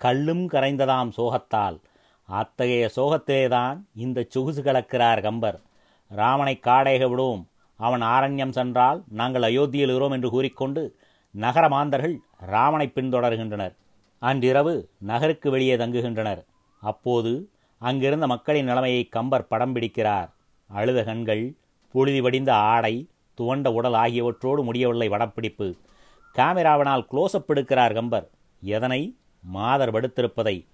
கல்லும் 0.00 0.44
கரைந்ததாம் 0.48 1.10
சோகத்தால் 1.16 1.76
அத்தகைய 2.26 2.90
சோகத்திலேதான் 2.96 3.80
இந்த 3.94 4.26
சொகுசு 4.28 4.62
கலக்கிறார் 4.62 5.22
கம்பர். 5.22 5.60
ராமனை 6.08 6.60
காடேக 6.62 7.08
விடுவோம். 7.08 7.48
அவன் 7.76 8.02
ஆரண்யம் 8.02 8.50
சென்றால் 8.50 9.02
நாங்கள் 9.08 9.42
அயோத்தியில் 9.42 9.74
இருக்கிறோம் 9.74 10.10
என்று 10.10 10.30
கூறிக்கொண்டு 10.30 10.96
நகர 11.30 11.68
மாந்தர்கள் 11.68 12.18
ராமனை 12.40 12.92
பின்தொடர்கின்றனர். 12.94 13.74
அன்றிரவு 14.18 14.88
நகருக்கு 14.98 15.50
வெளியே 15.50 15.76
தங்குகின்றனர். 15.76 16.44
அப்போது 16.80 17.48
அங்கிருந்த 17.78 18.26
மக்களின் 18.26 18.64
நிலைமையை 18.64 19.04
கம்பர் 19.04 19.48
படம் 19.48 19.74
பிடிக்கிறார். 19.74 20.30
அழுத 20.68 21.04
கண்கள் 21.04 21.54
புழுதி 21.92 22.20
வடிந்த 22.20 22.54
ஆடை 22.54 23.08
துவண்ட 23.38 23.68
உடல் 23.68 23.92
ஆகியவற்றோடு 23.92 24.62
முடியவில்லை 24.62 25.08
வடப்பிடிப்பு. 25.08 25.74
கேமராவினால் 26.34 27.06
க்ளோஸ்அப் 27.12 27.50
எடுக்கிறார் 27.54 27.94
கம்பர். 27.94 28.30
எதனை? 28.60 29.16
மாதர் 29.42 29.92
படுத்திருப்பதை. 29.92 30.66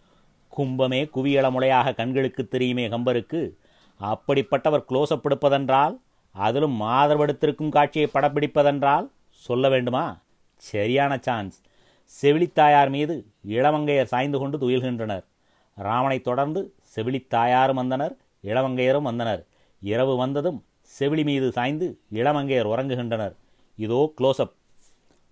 கும்பமே 0.57 1.09
குவியளமுலையாக 1.15 1.95
கண்களுக்கு 1.95 2.49
தெரியுமே 2.49 2.89
கம்பருக்கு. 2.89 3.53
அப்படிப்பட்டவர் 4.01 4.85
க்ளோஸ்அப் 4.89 5.27
எடுப்பதென்றால் 5.31 6.01
அதிலும் 6.33 6.81
மாதர்வெடுத்திருக்கும் 6.81 7.69
காட்சியை 7.69 8.11
படப்பிடிப்பதென்றால் 8.15 9.11
சொல்ல 9.31 9.69
வேண்டுமா? 9.69 10.19
சரியான 10.57 11.19
சான்ஸ் 11.21 11.61
செவிலித்தாயார் 12.23 12.91
மீது 12.91 13.27
இளவங்கையர் 13.49 14.05
சாய்ந்து 14.05 14.39
கொண்டு 14.39 14.59
துயில்கின்றனர். 14.59 15.25
ராமனைத் 15.77 16.25
தொடர்ந்து 16.25 16.75
செவிலித்தாயாரும் 16.95 17.75
வந்தனர் 17.75 18.17
இளவங்கையரும் 18.43 19.03
வந்தனர். 19.03 19.47
இரவு 19.81 20.17
வந்ததும் 20.17 20.65
செவிலி 20.99 21.25
மீது 21.25 21.53
சாய்ந்து 21.53 21.99
இளமங்கையர் 22.13 22.69
உறங்குகின்றனர். 22.69 23.35
இதோ 23.77 24.13
க்ளோஸ்அப் 24.21 24.53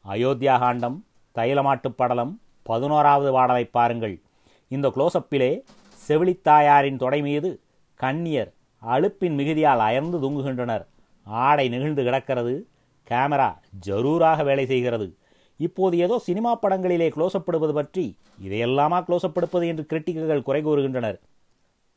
அயோத்தியா 0.09 0.59
காண்டம் 0.59 1.05
தைலமாட்டுப் 1.35 1.97
படலம் 1.97 2.41
பதினோராவது 2.63 3.33
பாடலை 3.33 3.65
பாருங்கள். 3.65 4.21
இந்த 4.75 4.89
குளோசப்பிலே 4.89 5.53
செவிலித்தாயாரின் 6.09 6.97
தொடை 6.97 7.23
மீது 7.23 7.49
கண்ணியர் 8.01 8.51
அழுப்பின் 8.83 9.35
மிகுதியால் 9.39 9.83
அயர்ந்து 9.87 10.19
தூங்குகின்றனர். 10.19 10.85
ஆடை 11.27 11.69
நெகிழ்ந்து 11.69 12.03
கிடக்கிறது. 12.05 12.55
கேமரா 13.09 13.49
ஜரூராக 13.87 14.45
வேலை 14.45 14.67
செய்கிறது. 14.67 15.17
இப்போது 15.57 15.99
ஏதோ 15.99 16.19
சினிமா 16.19 16.59
படங்களிலே 16.59 17.09
குளோசப்படுவது 17.17 17.75
பற்றி 17.75 18.17
இதையெல்லாமா 18.43 18.99
குளோசப்படுப்பது 19.09 19.67
என்று 19.67 19.85
கிரிட்டிக்குகள் 19.91 20.43
குறை 20.43 20.65
கூறுகின்றனர். 20.65 21.19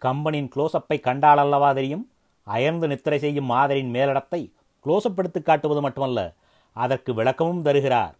கம்பனின் 0.02 0.50
க்ளோஸ்அப்பை 0.56 0.98
கண்டாலல்லவா 1.08 1.74
தெரியும்? 1.74 2.06
அயர்ந்து 2.44 2.88
நித்திரை 2.88 3.20
செய்யும் 3.20 3.46
மாதரின் 3.46 3.94
மேலிடத்தை 3.94 4.42
குளோசப்படுத்தி 4.86 5.42
காட்டுவது 5.42 5.82
மட்டுமல்ல 5.82 6.34
அதற்கு 6.76 7.14
விளக்கமும் 7.14 7.62
தருகிறார். 7.62 8.16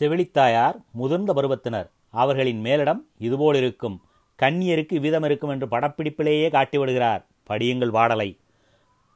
செவிலித்தாயார் 0.00 0.76
முதிர்ந்த 0.92 1.32
பருவத்தினர். 1.32 1.88
அவர்களின் 2.22 2.62
மேலிடம் 2.62 3.00
இதுபோல் 3.18 3.56
இருக்கும். 3.56 3.96
கண்ணியருக்கு 4.42 4.92
இவ்விதம் 4.92 5.22
இருக்கும் 5.22 5.50
என்று 5.50 5.66
படப்பிடிப்பிலேயே 5.66 6.48
காட்டிவிடுகிறார். 6.50 7.22
படியுங்கள் 7.48 7.90
பாடலை 7.90 8.30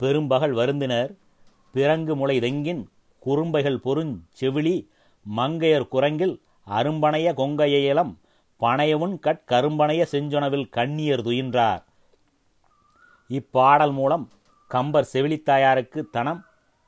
பெரும்பகல் 0.01 0.53
வருந்தினர். 0.53 1.11
பிறங்கு 1.75 2.17
முளை 2.17 2.37
தெங்கின். 2.39 2.83
குறும்பைகள் 3.19 3.81
பொருஞ் 3.85 4.15
செவிலி. 4.41 4.77
மங்கையர் 5.37 5.91
குரங்கில் 5.93 6.37
அரும்பனைய 6.71 7.29
கொங்கையலம் 7.41 8.13
பனையவுன் 8.61 9.19
கட் 9.19 9.45
கரும்பனைய 9.47 10.03
செஞ்சொனவில் 10.13 10.69
கண்ணியர் 10.77 11.25
துயின்றார். 11.27 11.83
இப்பாடல் 13.29 13.93
மூலம் 13.93 14.25
கம்பர் 14.69 15.11
செவிலித்தாயாருக்கு 15.13 16.01
தனம். 16.11 16.41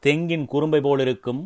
தெங்கின் 0.02 0.45
குறும்பை 0.45 0.81
போலிருக்கும். 0.81 1.42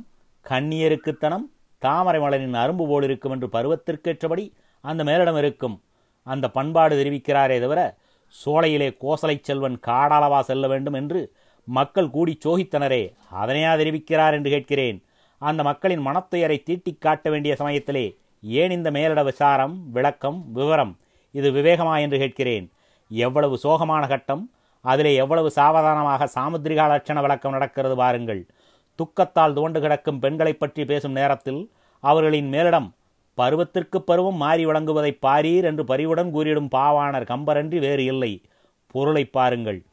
கண்ணியருக்கு 0.49 1.13
தனம். 1.17 1.47
தாமரை 1.79 2.21
மலரின் 2.21 2.55
அரும்பு 2.55 2.87
போல் 2.87 3.03
இருக்கும் 3.03 3.33
என்று 3.33 3.49
பருவத்திற்கேற்றபடி 3.53 4.53
அந்த 4.81 5.05
மேலிடம் 5.05 5.39
இருக்கும். 5.39 5.83
அந்த 6.23 6.49
பண்பாடு 6.49 7.05
தெரிவிக்கிறாரே 7.05 7.61
தவிர 7.61 7.97
சோலையிலே 8.29 8.97
கோசலை 9.01 9.39
செல்வன் 9.43 9.81
காடாளவா 9.87 10.41
செல்ல 10.41 10.69
வேண்டும் 10.69 10.93
என்று 10.93 11.33
மக்கள் 11.65 12.11
கூடி 12.11 12.39
சோகித்தனரே 12.45 13.15
அதனையா 13.35 13.77
தெரிவிக்கிறார் 13.77 14.33
என்று 14.33 14.51
கேட்கிறேன். 14.51 15.05
அந்த 15.39 15.63
மக்களின் 15.63 16.07
மனத்துயரை 16.07 16.63
தீட்டிக் 16.63 17.01
காட்ட 17.01 17.31
வேண்டிய 17.31 17.57
சமயத்திலே 17.57 18.19
ஏன் 18.43 18.71
இந்த 18.71 18.91
மேலிட 18.91 19.23
விசாரம் 19.23 19.91
விளக்கம் 19.91 20.53
விவரம்? 20.53 20.99
இது 21.31 21.51
விவேகமா 21.51 22.01
என்று 22.01 22.19
கேட்கிறேன். 22.19 22.73
எவ்வளவு 23.09 23.59
சோகமான 23.63 24.09
கட்டம் 24.09 24.51
அதிலே 24.81 25.15
எவ்வளவு 25.15 25.51
சாவதானமாக 25.51 26.29
சாமுத்திரிகா 26.35 26.89
லட்சண 26.89 27.21
விளக்கம் 27.21 27.53
நடக்கிறது 27.53 27.97
பாருங்கள். 27.97 28.47
துக்கத்தால் 28.97 29.53
துவண்டு 29.53 29.81
கிடக்கும் 29.81 30.19
பெண்களைப் 30.19 30.61
பற்றி 30.61 30.85
பேசும் 30.85 31.13
நேரத்தில் 31.13 31.71
அவர்களின் 32.01 32.53
மேலிடம் 32.53 32.91
பருவத்திற்கு 33.37 33.99
பருவம் 33.99 34.35
மாறி 34.35 34.67
வழங்குவதை 34.67 35.19
பாரீர் 35.23 35.65
என்று 35.65 35.85
பரிவுடன் 35.85 36.35
கூறிடும் 36.35 36.69
பாவாணர் 36.71 37.25
கம்பரன்றி 37.25 37.79
வேறு 37.79 38.05
இல்லை. 38.05 38.43
பொருளை 38.87 39.25
பாருங்கள். 39.25 39.85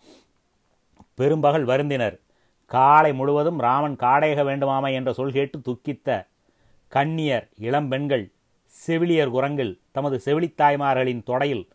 பெரும்பகல் 1.18 1.64
வருந்தினர். 1.64 2.20
காலை 2.66 3.14
முழுவதும் 3.14 3.60
ராமன் 3.60 3.96
காடையக 3.96 4.44
வேண்டுமாமை 4.44 4.94
என்ற 4.94 5.14
சொல் 5.14 5.32
கேட்டு 5.32 5.60
துக்கித்த 5.60 6.28
கன்னியர் 6.88 7.50
இளம்பெண்கள் 7.58 8.32
செவிலியர் 8.66 9.32
குரங்கில் 9.32 9.80
தமது 9.92 10.22
செவிலித்தாய்மார்களின் 10.26 11.24
தொடையில் 11.24 11.68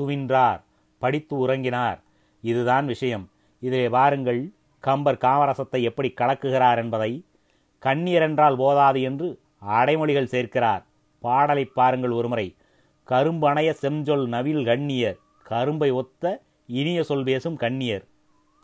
துவின்றார் 0.00 0.60
படித்து 0.98 1.48
உறங்கினார். 1.48 2.00
இதுதான் 2.42 2.86
விஷயம். 2.86 3.30
இதை 3.60 3.88
பாருங்கள். 3.88 4.52
கம்பர் 4.80 5.16
காமரசத்தை 5.16 5.80
எப்படி 5.80 6.14
கலக்குகிறார் 6.16 6.76
என்பதை 6.76 7.24
கண்ணியர் 7.82 8.20
என்றால் 8.20 8.56
போதாது 8.56 9.02
என்று 9.02 9.40
அடைமொழிகள் 9.68 10.32
சேர்க்கிறார். 10.34 10.82
பாடலை 11.20 11.64
பாருங்கள் 11.64 12.10
ஒருமுறை. 12.10 12.54
கரும்பணைய 13.08 13.70
செஞ்சொல் 13.70 14.26
நவில் 14.26 14.64
கண்ணியர். 14.64 15.16
கரும்பை 15.42 15.90
ஒத்த 15.90 16.42
இனிய 16.66 17.02
சொல் 17.02 17.24
பேசும் 17.24 17.58
கண்ணியர். 17.58 18.04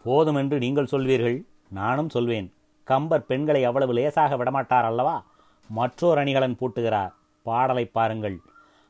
போதும் 0.04 0.34
என்று 0.34 0.58
நீங்கள் 0.58 0.88
சொல்வீர்கள் 0.90 1.44
நானும் 1.70 2.08
சொல்வேன். 2.08 2.52
கம்பர் 2.84 3.26
பெண்களை 3.26 3.64
அவ்வளவு 3.64 3.92
லேசாக 3.92 4.36
விடமாட்டார் 4.36 4.82
அல்லவா? 4.82 5.24
மற்றோர் 5.68 6.18
அணிகலன் 6.18 6.56
பூட்டுகிறார். 6.60 7.12
பாடலை 7.42 7.84
பாருங்கள். 7.84 8.40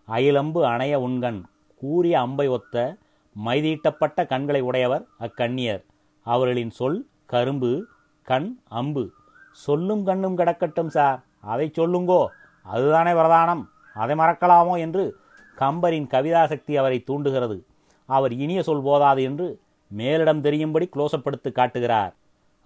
அயிலம்பு 0.08 0.62
அணைய 0.62 1.00
உண்கண். 1.00 1.42
கூறிய 1.76 2.20
அம்பை 2.20 2.46
ஒத்த 2.48 2.96
மைதீட்டப்பட்ட 3.44 4.26
கண்களை 4.26 4.60
உடையவர் 4.60 5.04
அக்கண்ணியர். 5.20 5.84
அவர்களின் 6.22 6.70
சொல் 6.70 7.10
கரும்பு 7.32 7.86
கண் 8.22 8.58
அம்பு. 8.68 9.10
சொல்லும் 9.52 10.04
கண்ணும் 10.04 10.38
கிடக்கட்டும் 10.38 10.86
சார். 10.86 11.24
அதை 11.40 11.70
சொல்லுங்கோ. 11.78 12.26
அதுதானே 12.62 13.10
பிரதானம். 13.10 13.64
அதை 13.94 14.16
மறக்கலாமோ 14.16 14.78
என்று 14.78 15.16
கம்பரின் 15.58 16.08
கவிதாசக்தி 16.08 16.74
அவரை 16.74 17.02
தூண்டுகிறது. 17.02 17.64
அவர் 18.06 18.32
இனிய 18.32 18.62
சொல் 18.62 18.82
போதாது 18.82 19.22
என்று 19.22 19.60
மேலிடம் 19.96 20.40
தெரியும்படி 20.40 20.88
குளோசப்படுத்து 20.88 21.52
காட்டுகிறார். 21.52 22.14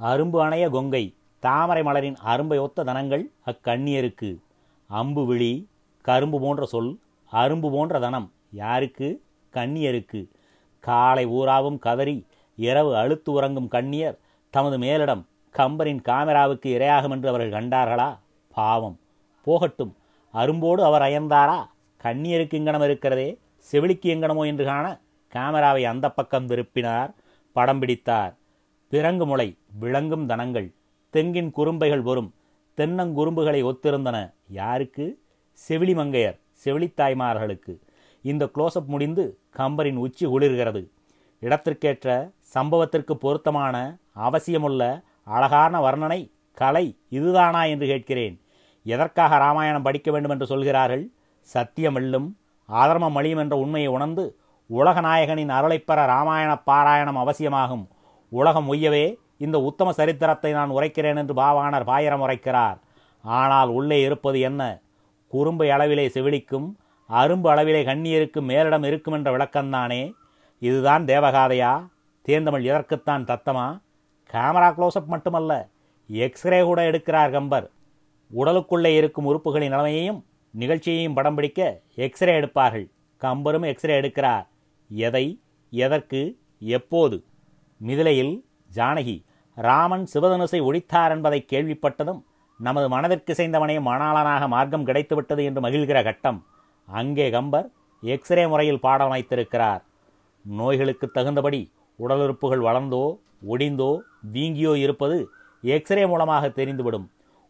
அரும்பு 0.01 0.41
அணைய 0.41 0.71
கொங்கை. 0.71 1.15
தாமரை 1.39 1.83
மலரின் 1.83 2.17
அரும்பை 2.17 2.59
ஒத்த 2.59 2.85
தனங்கள் 2.85 3.31
அக்கண்ணியருக்கு. 3.47 4.39
அம்பு 4.89 5.27
விழி 5.27 5.69
கரும்பு 6.01 6.41
போன்ற 6.41 6.67
சொல் 6.67 6.99
அரும்பு 7.33 7.71
போன்ற 7.71 7.99
தனம் 7.99 8.33
யாருக்கு? 8.51 9.23
கண்ணியருக்கு. 9.53 10.29
காலை 10.81 11.27
ஊராவும் 11.27 11.79
கதறி 11.79 12.27
இரவு 12.57 12.97
அழுத்து 12.97 13.33
உறங்கும் 13.33 13.69
கண்ணியர் 13.71 14.25
தமது 14.51 14.79
மேலிடம் 14.79 15.25
கம்பரின் 15.53 16.03
காமராவுக்கு 16.05 16.67
இரையாகும் 16.67 17.11
என்று 17.11 17.29
அவர்கள் 17.29 17.63
கண்டார்களா? 17.63 18.19
பாவம். 18.55 18.99
போகட்டும். 19.43 19.97
அரும்போடு 20.35 20.81
அவர் 20.81 21.03
அயர்ந்தாரா? 21.03 21.67
கண்ணியருக்கு 22.03 22.55
இங்கனம் 22.55 22.83
இருக்கிறதே? 22.83 23.39
செவிலிக்கு 23.73 24.15
எங்கனமோ 24.15 24.47
என்று 24.47 24.65
காண 24.65 25.01
கேமராவை 25.29 25.85
அந்த 25.85 26.11
பக்கம் 26.11 26.47
திருப்பினார். 26.47 27.15
படம் 27.53 27.79
பிடித்தார். 27.79 28.35
பிறங்கு 28.89 29.27
முளை 29.27 29.57
விளங்கும் 29.81 30.27
தனங்கள் 30.27 30.73
தெங்கின் 31.13 31.51
குறும்பைகள் 31.51 32.01
வரும் 32.01 32.35
தென்னங்குறும்புகளை 32.77 33.63
ஒத்திருந்தன. 33.63 34.35
யாருக்கு? 34.49 35.19
செவிலி 35.69 35.95
மங்கையர் 35.95 36.39
செவிலித்தாய்மார்களுக்கு 36.65 37.79
இந்த 38.23 38.49
க்ளோஸ்அப் 38.55 38.87
முடிந்து 38.87 39.39
கம்பரின் 39.57 39.97
உச்சி 39.97 40.27
குளிர்கிறது. 40.27 40.89
இடத்திற்கேற்ற 41.39 42.31
சம்பவத்திற்கு 42.55 43.13
பொருத்தமான 43.13 43.97
அவசியமுள்ள 44.17 45.03
அழகான 45.25 45.91
வர்ணனை 45.91 46.33
கலை 46.55 46.99
இதுதானா 47.09 47.65
என்று 47.65 47.87
கேட்கிறேன். 47.87 48.41
எதற்காக 48.85 49.39
ராமாயணம் 49.39 49.83
படிக்க 49.83 50.11
வேண்டும் 50.11 50.31
என்று 50.31 50.47
சொல்கிறார்கள்? 50.47 51.11
சத்தியம் 51.41 51.93
வெல்லும் 51.93 52.39
ஆதர்மம் 52.73 53.13
அழியும் 53.13 53.39
என்ற 53.39 53.57
உண்மையை 53.57 53.91
உணர்ந்து 53.91 54.39
உலகநாயகனின் 54.71 55.49
அருளைப் 55.49 55.87
பெற 55.87 56.05
ராமாயண 56.05 56.59
பாராயணம் 56.67 57.19
அவசியமாகும். 57.19 57.89
உலகம் 58.29 58.73
உய்யவே 58.73 59.17
இந்த 59.37 59.61
உத்தம 59.61 59.93
சரித்திரத்தை 59.93 60.53
நான் 60.53 60.71
உரைக்கிறேன் 60.71 61.17
என்று 61.17 61.35
பாவாணர் 61.35 61.85
பாயிரம் 61.85 62.29
உரைக்கிறார். 62.29 62.79
ஆனால் 63.23 63.69
உள்ளே 63.69 64.01
இருப்பது 64.01 64.41
என்ன? 64.41 64.81
குறும்பை 65.29 65.69
அளவிலே 65.69 66.09
செவிலிக்கும் 66.09 66.75
அரும்பு 67.11 67.51
அளவிலே 67.51 67.85
கண்ணியருக்கும் 67.85 68.49
மேலிடம் 68.49 68.85
இருக்கும் 68.85 69.15
என்ற 69.15 69.37
விளக்கம்தானே? 69.37 70.13
இதுதான் 70.59 71.05
தேவகாதையா? 71.05 71.87
தேர்ந்தமிழ் 72.23 72.63
இதற்குத்தான் 72.63 73.25
தத்தமா? 73.25 73.79
கேமரா 74.33 74.69
க்ளோஸ்அப் 74.77 75.13
மட்டுமல்ல 75.15 75.53
எக்ஸ்ரே 76.09 76.59
கூட 76.69 76.81
எடுக்கிறார் 76.91 77.31
கம்பர். 77.31 77.67
உடலுக்குள்ளே 78.31 78.91
இருக்கும் 78.97 79.29
உறுப்புகளின் 79.31 79.73
நிலைமையையும் 79.75 80.21
நிகழ்ச்சியையும் 80.55 81.15
படம் 81.15 81.35
பிடிக்க 81.35 81.61
எக்ஸ்ரே 81.95 82.33
எடுப்பார்கள். 82.41 82.87
கம்பரும் 83.23 83.67
எக்ஸ்ரே 83.67 83.95
எடுக்கிறார். 84.01 84.47
எதை 84.91 85.25
எதற்கு 85.71 86.21
எப்போது? 86.59 87.17
மிதிலையில் 87.81 88.35
ஜானகி 88.77 89.17
ராமன் 89.57 90.07
சிவதனுசை 90.15 90.61
ஒழித்தார் 90.69 91.11
என்பதை 91.11 91.47
கேள்விப்பட்டதும் 91.53 92.21
நமது 92.61 92.89
மனதிற்கு 92.89 93.33
செய்தவனே 93.33 93.77
மணாளனாக 93.89 94.49
மார்க்கம் 94.49 94.87
கிடைத்துவிட்டது 94.87 95.43
என்று 95.45 95.61
மகிழ்கிற 95.61 96.03
கட்டம். 96.03 96.39
அங்கே 96.89 97.31
கம்பர் 97.31 97.69
எக்ஸ்ரே 98.03 98.47
முறையில் 98.47 98.81
பாடம் 98.81 99.09
வைத்திருக்கிறார் 99.09 99.83
நோய்களுக்கு 100.45 101.07
தகுந்தபடி 101.11 101.61
உடலுறுப்புகள் 101.99 102.67
வளர்ந்தோ 102.69 103.05
ஒடிந்தோ 103.43 103.91
வீங்கியோ 104.33 104.73
இருப்பது 104.77 105.29
எக்ஸ்ரே 105.63 106.07
மூலமாக 106.07 106.49
தெரிந்துவிடும். 106.49 107.07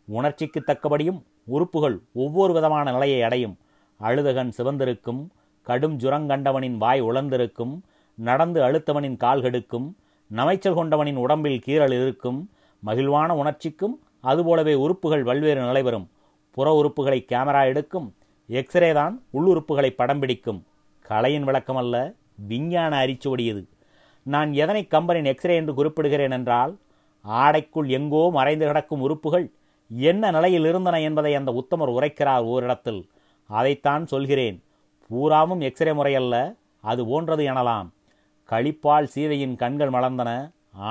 உணர்ச்சிக்கு 0.09 0.61
தக்கபடியும் 0.67 1.21
உறுப்புகள் 1.45 1.97
ஒவ்வொரு 2.13 2.53
விதமான 2.53 2.93
நிலையை 2.93 3.23
அடையும். 3.23 3.57
அழுதகன் 4.01 4.51
சிவந்திருக்கும் 4.59 5.23
கடும் 5.63 5.99
ஜுரங்கண்டவனின் 5.99 6.77
வாய் 6.77 7.03
உழந்திருக்கும் 7.03 7.75
நடந்து 8.15 8.61
அழுத்தவனின் 8.63 9.17
கால்கெடுக்கும் 9.25 9.87
நமைச்சல் 10.31 10.75
கொண்டவனின் 10.75 11.17
உடம்பில் 11.17 11.63
கீறல் 11.67 11.95
இருக்கும் 12.01 12.51
மகிழ்வான 12.83 13.31
உணர்ச்சிக்கும் 13.35 13.95
அதுபோலவே 14.21 14.75
உறுப்புகள் 14.75 15.25
பல்வேறு 15.25 15.61
நிலை 15.61 15.83
வரும் 15.83 16.07
புற 16.51 16.69
உறுப்புகளை 16.81 17.21
கேமரா 17.33 17.63
எடுக்கும் 17.67 18.09
எக்ஸ்ரே 18.47 18.93
தான் 18.93 19.15
உள்ளுறுப்புகளை 19.33 19.91
படம் 19.91 20.19
பிடிக்கும். 20.19 20.61
கலையின் 21.01 21.47
விளக்கமல்ல 21.47 21.97
விஞ்ஞான 22.49 23.07
அரிச்சுவடியது 23.07 23.63
நான் 24.27 24.51
எதனை 24.63 24.83
கம்பனின் 24.85 25.31
எக்ஸ்ரே 25.33 25.55
என்று 25.57 25.73
குறிப்பிடுகிறேன் 25.79 26.35
என்றால் 26.37 26.73
ஆடைக்குள் 27.25 27.89
எங்கோ 27.89 28.23
மறைந்து 28.31 28.67
கிடக்கும் 28.67 29.01
உறுப்புகள் 29.01 29.47
என்ன 29.91 30.31
நிலையில் 30.31 30.67
இருந்தன 30.67 30.97
என்பதை 31.01 31.33
அந்த 31.35 31.51
உத்தமர் 31.61 31.93
உரைக்கிறார் 31.97 32.45
ஓரிடத்தில். 32.45 33.01
அதைத்தான் 33.51 34.05
சொல்கிறேன். 34.07 34.57
பூராவும் 35.11 35.61
எக்ஸ்ரே 35.61 35.93
முறையல்ல 35.93 36.35
அது 36.85 37.03
போன்றது 37.07 37.43
எனலாம். 37.45 37.89
களிப்பால் 38.49 39.09
சீதையின் 39.15 39.57
கண்கள் 39.57 39.91
மலர்ந்தன 39.91 40.31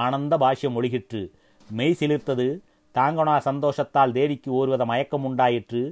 ஆனந்த 0.02 0.34
பாஷ்யம் 0.38 0.78
ஒழுகிற்று. 0.80 1.22
மெய் 1.70 1.98
சிலிர்த்தது 2.00 2.48
தாங்கனா 2.96 3.36
சந்தோஷத்தால் 3.50 4.12
தேவிக்கு 4.12 4.50
ஒருவித 4.54 4.86
மயக்கம் 4.86 5.26
உண்டாயிற்று. 5.26 5.84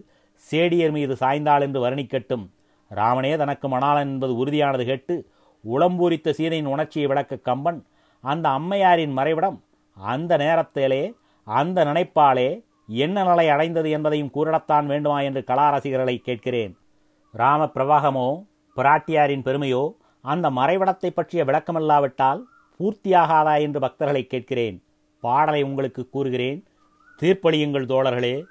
சேடியர் 0.43 0.91
மீது 0.91 1.13
சாய்ந்தாள் 1.19 1.61
என்று 1.61 1.79
வர்ணிக்கட்டும். 1.85 2.45
ராமனே 2.91 3.33
தனக்கு 3.37 3.67
மணாளன் 3.67 4.11
என்பது 4.13 4.33
உறுதியானது 4.35 4.83
கேட்டு 4.85 5.15
உளம்பூரித்த 5.65 6.29
சீதையின் 6.29 6.65
உணர்ச்சியை 6.65 7.07
விளக்க 7.07 7.35
கம்பன் 7.35 7.85
அந்த 8.19 8.49
அம்மையாரின் 8.49 9.17
மறைவிடம் 9.17 9.57
அந்த 9.97 10.37
நேரத்திலே 10.37 11.15
அந்த 11.43 11.85
நினைப்பாலே 11.85 12.63
என்ன 12.87 13.23
நிலை 13.23 13.49
அடைந்தது 13.49 13.89
என்பதையும் 13.89 14.31
கூறிடத்தான் 14.33 14.85
வேண்டுமா 14.85 15.21
என்று 15.21 15.43
கலா 15.43 15.69
ரசிகர்களை 15.69 16.17
கேட்கிறேன். 16.17 16.77
ராம 17.31 17.65
பிரவாகமோ 17.65 18.45
பிராட்டியாரின் 18.75 19.45
பெருமையோ 19.45 19.93
அந்த 20.21 20.49
மறைவிடத்தை 20.49 21.09
பற்றிய 21.09 21.45
விளக்கமில்லாவிட்டால் 21.45 22.41
பூர்த்தியாகாதா 22.79 23.61
என்று 23.61 23.79
பக்தர்களை 23.79 24.27
கேட்கிறேன். 24.27 24.83
பாடலை 25.19 25.63
உங்களுக்கு 25.63 26.09
கூறுகிறேன். 26.09 26.63
தீர்ப்பளியுங்கள் 27.21 27.89
தோழர்களே. 27.93 28.43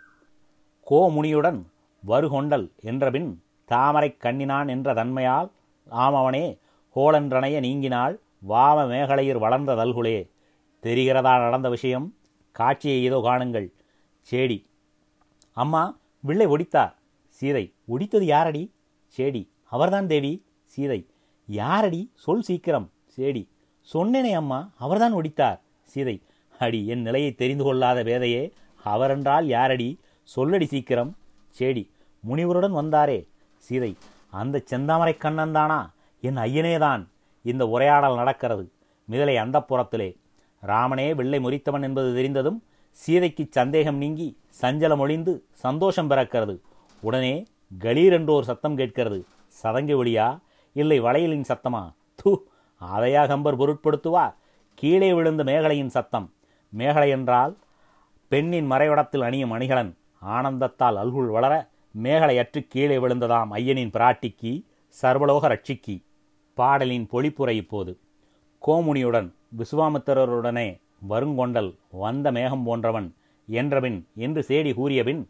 கோமுனியுடன் 0.90 1.60
வருகொண்டல் 2.06 2.66
என்றபின் 2.82 3.36
தாமரை 3.64 4.16
கண்ணினான் 4.16 4.68
என்ற 4.68 4.94
தன்மையால் 4.94 5.50
ஆமவனே 5.90 6.58
கோளன்றனைய 6.96 7.60
நீங்கினாள் 7.60 8.20
வாம 8.48 8.86
மேகலையர் 8.86 9.38
வளர்ந்த 9.38 9.74
தல்குலே. 9.74 10.30
தெரிகிறதா 10.82 11.38
நடந்த 11.38 11.68
விஷயம்? 11.68 12.14
காட்சியை 12.52 13.04
ஏதோ 13.04 13.18
காணுங்கள். 13.18 13.72
சேடி. 14.30 14.64
அம்மா 15.52 15.98
வில்லை 16.20 16.46
ஒடித்தார். 16.46 16.94
சீதை 17.28 17.72
ஒடித்தது 17.88 18.22
யாரடி? 18.22 18.72
சேடி. 19.16 19.48
அவர்தான் 19.64 20.06
தேவி? 20.06 20.44
சீதை. 20.64 21.06
யாரடி? 21.46 22.10
சொல் 22.14 22.42
சீக்கிரம். 22.42 22.90
சேடி. 23.16 23.48
சொன்னேனே 23.92 24.32
அம்மா 24.32 24.70
அவர்தான் 24.78 25.14
ஒடித்தார். 25.14 25.60
சீதை. 25.84 26.22
அடி 26.58 26.86
என் 26.86 27.02
நிலையை 27.02 27.34
தெரிந்து 27.34 27.64
கொள்ளாத 27.64 28.04
வேதையே 28.04 28.52
அவரென்றால் 28.84 29.46
யாரடி? 29.46 30.00
சொல்லடி 30.36 30.64
சீக்கிரம். 30.64 31.16
சேடி. 31.58 31.90
முனிவருடன் 32.20 32.74
வந்தாரே. 32.74 33.28
சீதை. 33.56 33.96
அந்த 34.30 34.62
செந்தாமரை 34.70 35.16
கண்ணன் 35.16 35.52
தானா? 35.52 35.94
என் 36.22 36.36
ஐயனேதான். 36.36 37.06
இந்த 37.42 37.66
உரையாடல் 37.66 38.14
நடக்கிறது. 38.14 38.70
மிதலை 39.10 39.36
அந்த 39.36 39.60
புறத்திலே 39.60 40.16
ராமனே 40.66 41.14
வெள்ளை 41.14 41.38
முறித்தவன் 41.38 41.82
என்பது 41.82 42.14
தெரிந்ததும் 42.14 42.64
சீதைக்கு 42.90 43.46
சந்தேகம் 43.50 43.96
நீங்கி 43.96 44.38
சஞ்சலம் 44.60 44.98
ஒளிந்து 44.98 45.44
சந்தோஷம் 45.52 46.10
பிறக்கிறது. 46.10 46.58
உடனே 47.00 47.46
கலீர் 47.80 48.12
என்றோர் 48.12 48.42
சத்தம் 48.42 48.76
கேட்கிறது. 48.76 49.24
சதங்கி 49.62 49.94
ஒளியா? 49.94 50.38
இல்லை 50.72 51.00
வளையலின் 51.00 51.44
சத்தமா? 51.48 51.92
தூ 52.14 52.42
அதையா 52.96 53.26
கம்பர் 53.26 53.58
பொருட்படுத்துவார். 53.58 54.34
கீழே 54.74 55.12
விழுந்த 55.12 55.44
மேகலையின் 55.44 55.92
சத்தம். 55.96 56.32
மேகலை 56.78 57.08
என்றால் 57.08 57.56
பெண்ணின் 58.28 58.70
மறைவிடத்தில் 58.70 59.24
அணியும் 59.24 59.50
அணிகலன். 59.50 59.96
ஆனந்தத்தால் 60.26 60.96
அல்குள் 60.96 61.30
வளர 61.30 61.68
மேகலையற்று 62.02 62.66
கீழே 62.68 62.96
விழுந்ததாம் 62.96 63.50
ஐயனின் 63.52 63.90
பிராட்டிக்கு 63.90 64.52
சர்வலோக 65.02 65.48
ரட்சிக்கு. 65.48 66.02
பாடலின் 66.58 67.06
பொழிப்புரை 67.12 67.56
இப்போது. 67.56 67.92
கோமுனியுடன் 68.62 69.28
விசுவாமித்திரருடனே 69.58 70.68
வருங்கொண்டல் 71.08 71.70
வந்த 71.92 72.32
மேகம் 72.32 72.64
போன்றவன் 72.64 73.08
என்றபின் 73.48 74.06
என்று 74.14 74.44
சேடி 74.48 74.72
கூறியபின் 74.74 75.22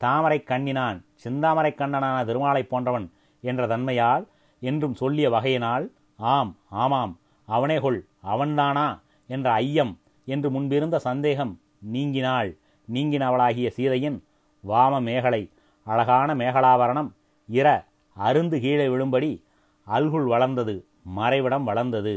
தாமரை 0.00 0.38
கண்ணினான் 0.42 1.04
சிந்தாமரை 1.24 1.72
கண்ணனான 1.74 2.24
திருமாலை 2.24 2.62
போன்றவன் 2.62 3.06
என்ற 3.44 3.66
தன்மையால் 3.66 4.24
என்றும் 4.62 4.94
சொல்லிய 4.94 5.30
வகையினால் 5.30 5.84
ஆம் 6.18 6.58
ஆமாம் 6.70 7.18
அவனே 7.48 7.80
கொள் 7.80 8.00
அவன்தானா 8.22 8.88
என்ற 9.30 9.52
ஐயம் 9.52 9.92
என்று 10.24 10.50
முன்பிருந்த 10.50 10.98
சந்தேகம் 10.98 11.52
நீங்கினாள் 11.78 12.50
நீங்கினவளாகிய 12.88 13.68
சீதையின் 13.68 14.18
வாம 14.64 15.00
மேகலை 15.00 15.42
அழகான 15.86 16.34
மேகலாவரணம் 16.34 17.10
இர 17.48 17.68
அருந்து 18.16 18.60
கீழே 18.60 18.88
விழும்படி 18.88 19.30
அல்குள் 19.96 20.26
வளர்ந்தது 20.32 20.74
மறைவிடம் 21.16 21.66
வளர்ந்தது. 21.70 22.14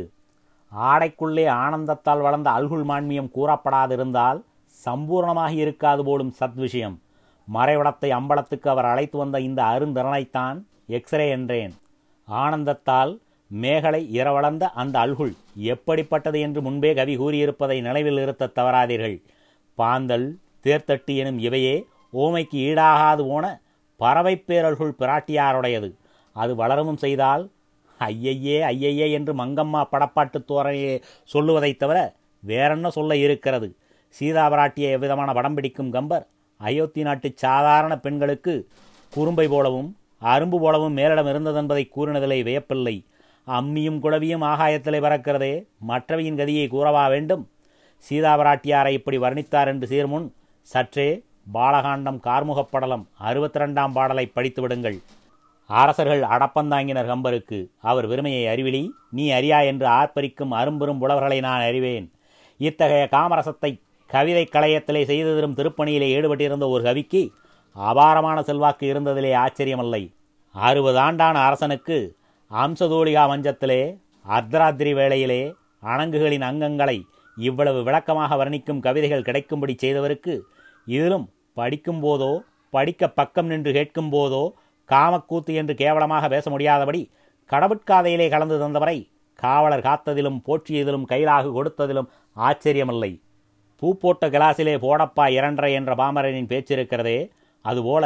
ஆடைக்குள்ளே 0.72 1.46
ஆனந்தத்தால் 1.64 2.22
வளர்ந்த 2.22 2.50
அல்குள் 2.58 2.86
மான்மியம் 2.90 3.34
கூறப்படாதிருந்தால் 3.36 4.40
சம்பூர்ணமாகி 4.78 5.58
இருக்காது 5.66 6.02
போலும் 6.04 6.36
சத் 6.40 6.60
விஷயம் 6.66 6.96
மறைவிடத்தை 7.48 8.10
அம்பலத்துக்கு 8.18 8.68
அவர் 8.74 8.88
அழைத்து 8.92 9.18
வந்த 9.18 9.38
இந்த 9.40 9.62
அருந்திறனைத்தான் 9.74 10.58
எக்ஸ்ரே 10.98 11.26
என்றேன். 11.30 11.74
ஆனந்தத்தால் 12.28 13.12
மேகலை 13.52 14.02
இரவளர்ந்த 14.20 14.66
அந்த 14.82 14.96
அல்குள் 15.00 15.34
எப்படிப்பட்டது 15.72 16.38
என்று 16.40 16.60
முன்பே 16.62 16.92
கவி 16.94 17.16
கூறியிருப்பதை 17.18 17.78
நினைவில் 17.82 18.20
இருத்த 18.24 18.52
தவறாதீர்கள். 18.60 19.18
பாந்தல் 19.78 20.28
தேர்த்தட்டு 20.66 21.14
எனும் 21.22 21.40
இவையே 21.40 21.76
ஓமைக்கு 22.14 22.58
ஈடாகாது 22.70 23.24
போன 23.30 23.46
பறவை 24.00 24.36
பேரல்குள் 24.48 24.98
பிராட்டியாருடையது. 25.00 25.90
அது 26.36 26.52
வளரவும் 26.56 27.02
செய்தால் 27.04 27.44
ஐயையே 28.06 28.58
ஐயையே 28.72 29.12
என்று 29.12 29.34
மங்கம்மா 29.34 29.82
படப்பாட்டு 29.92 30.40
தோரணையே 30.48 31.02
சொல்லுவதைத் 31.34 31.80
தவிர 31.80 31.98
வேறென்ன 32.44 32.90
சொல்ல 32.90 33.16
இருக்கிறது? 33.16 33.76
சீதாபராட்டியை 34.20 34.90
எவ்விதமான 34.90 35.34
படம் 35.34 35.54
பிடிக்கும் 35.54 35.92
கம்பர்? 35.92 36.28
அயோத்தி 36.60 37.02
நாட்டு 37.02 37.32
சாதாரண 37.36 38.00
பெண்களுக்கு 38.00 38.68
குறும்பை 39.14 39.48
போலவும் 39.48 39.90
அரும்பு 40.22 40.60
போலவும் 40.60 40.98
மேலிடம் 40.98 41.30
இருந்ததென்பதை 41.34 41.84
கூறினதிலே 41.96 42.40
வியப்பில்லை. 42.44 42.96
அம்மியும் 43.48 44.00
குழவியும் 44.00 44.42
ஆகாயத்திலே 44.42 45.00
பறக்கிறதே 45.02 45.54
மற்றவையின் 45.88 46.38
கதியை 46.38 46.68
கூறவா 46.68 47.10
வேண்டும்? 47.10 47.50
சீதாபராட்டியாரை 48.10 48.90
இப்படி 48.90 49.18
வர்ணித்தார் 49.18 49.68
என்று 49.68 49.88
சீர்முன் 49.88 50.28
சற்றே 50.62 51.24
பாலகாண்டம் 51.54 52.20
கார்முகப்படலம் 52.24 53.04
அறுபத்தி 53.18 53.60
ரெண்டாம் 53.60 53.92
பாடலை 53.92 54.26
படித்து 54.26 54.62
விடுங்கள் 54.62 54.98
அரசர்கள் 55.70 56.24
அடப்பந்தாங்கினர் 56.34 57.10
கம்பருக்கு. 57.12 57.60
அவர் 57.90 58.06
வெறுமையை 58.12 58.44
அறிவிலி 58.54 58.84
நீ 59.10 59.26
அறியா 59.32 59.60
என்று 59.72 59.88
ஆர்ப்பரிக்கும் 60.00 60.54
அரும்பெரும் 60.60 61.00
புலவர்களை 61.02 61.40
நான் 61.48 61.66
அறிவேன். 61.70 62.08
இத்தகைய 62.60 63.06
காமரசத்தை 63.16 63.72
கவிதை 64.10 64.44
கலையத்திலே 64.48 65.02
செய்து 65.12 65.32
தரும் 65.36 65.58
திருப்பணியிலே 65.60 66.08
ஈடுபட்டிருந்த 66.18 66.66
ஒரு 66.70 66.84
கவிக்கு 66.84 67.22
அபாரமான 67.76 68.38
செல்வாக்கு 68.50 68.86
இருந்ததிலே 68.92 69.32
ஆச்சரியமில்லை. 69.44 70.04
அறுபது 70.56 71.00
ஆண்டான 71.06 71.36
அரசனுக்கு 71.48 71.98
அம்சதூலிகா 72.52 73.24
மஞ்சத்திலே 73.32 73.82
அர்த்தராத்திரி 74.26 74.92
வேளையிலே 75.00 75.42
அணங்குகளின் 75.84 76.46
அங்கங்களை 76.50 76.98
இவ்வளவு 77.38 77.80
விளக்கமாக 77.84 78.36
வர்ணிக்கும் 78.42 78.84
கவிதைகள் 78.86 79.26
கிடைக்கும்படி 79.28 79.74
செய்தவருக்கு 79.84 80.34
இதிலும் 80.88 81.26
படிக்கும் 81.58 82.02
போதோ 82.04 82.32
படிக்க 82.74 83.08
பக்கம் 83.20 83.46
நின்று 83.46 83.72
கேட்கும் 83.74 84.12
போதோ 84.14 84.44
காமக்கூத்து 84.94 85.52
என்று 85.62 85.74
கேவலமாக 85.82 86.28
பேச 86.34 86.46
முடியாதபடி 86.54 87.02
கடவுட்காதையிலே 87.50 88.28
கலந்து 88.34 88.58
தந்தவரை 88.62 88.98
காவலர் 89.40 89.86
காத்ததிலும் 89.88 90.42
போற்றியதிலும் 90.48 91.08
கைலாகு 91.12 91.50
கொடுத்ததிலும் 91.56 92.10
ஆச்சரியமில்லை. 92.38 93.12
பூ 93.82 93.88
போட்ட 94.02 94.28
கிளாஸிலே 94.34 94.76
போடப்பா 94.84 95.26
இரண்டரை 95.38 95.72
என்ற 95.80 95.92
பாமரனின் 96.02 96.50
பேச்சிருக்கிறதே 96.52 97.18
அதுபோல 97.66 98.04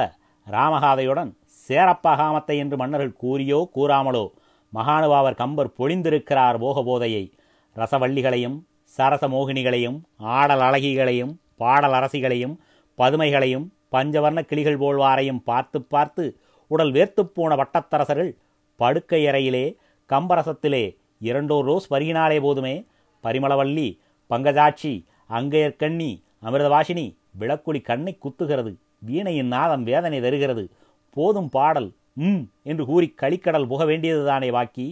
ராமகாதையுடன் 0.47 1.31
சேரப்பா 1.65 2.11
காமத்தை 2.19 2.55
என்று 2.63 2.75
மன்னர்கள் 2.81 3.19
கூறியோ 3.23 3.59
கூறாமலோ 3.75 4.25
மகானுபாவர் 4.73 5.39
கம்பர் 5.41 5.75
பொழிந்திருக்கிறார் 5.79 6.57
போகபோதையை. 6.63 7.23
ரசவள்ளிகளையும் 7.75 8.57
சரச 8.97 9.23
மோகினிகளையும் 9.27 9.97
ஆடல் 10.37 10.63
அழகிகளையும் 10.67 11.33
பாடல் 11.61 11.95
அரசிகளையும் 11.99 12.55
பதுமைகளையும் 12.97 13.65
பஞ்சவர்ண 13.95 14.39
கிளிகள் 14.41 14.81
போல்வாரையும் 14.83 15.41
பார்த்து 15.49 15.79
பார்த்து 15.93 16.23
உடல் 16.67 16.91
வேர்த்துப் 16.91 17.33
போன 17.33 17.55
வட்டத்தரசர்கள் 17.55 18.31
படுக்கை 18.75 19.25
அறையிலே 19.25 19.75
கம்பரசத்திலே 20.09 20.83
இரண்டோர் 21.21 21.63
ரோஸ் 21.63 21.93
பருகினாலே 21.93 22.39
போதுமே. 22.41 22.85
பரிமளவல்லி 23.23 23.87
பங்கஜாட்சி 24.29 25.03
அங்கையர்கண்ணி 25.29 26.11
அமிர்தவாசினி 26.43 27.05
விளக்குழி 27.39 27.81
கண்ணை 27.81 28.17
குத்துகிறது. 28.23 28.75
வீணையின் 28.99 29.47
நாதம் 29.47 29.83
வேதனை 29.83 30.21
தருகிறது. 30.21 30.69
போதும் 31.13 31.49
பாடல் 31.49 31.89
ம் 32.13 32.43
என்று 32.63 32.85
கூறி 32.85 33.13
களிக்கடல் 33.21 33.67
புக 33.67 33.85
வேண்டியதுதானே 33.85 34.49
வாக்கி. 34.49 34.87